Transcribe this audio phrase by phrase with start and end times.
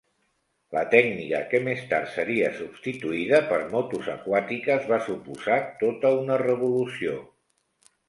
[0.75, 7.19] La tècnica, que més tard seria substituïda per motos aquàtiques, va suposar tota una revolució.